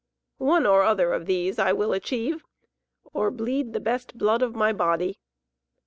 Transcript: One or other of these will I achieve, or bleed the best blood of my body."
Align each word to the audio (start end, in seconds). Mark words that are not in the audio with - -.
One 0.39 0.65
or 0.65 0.81
other 0.81 1.13
of 1.13 1.27
these 1.27 1.59
will 1.59 1.93
I 1.93 1.95
achieve, 1.95 2.43
or 3.13 3.29
bleed 3.29 3.73
the 3.73 3.79
best 3.79 4.17
blood 4.17 4.41
of 4.41 4.55
my 4.55 4.73
body." 4.73 5.19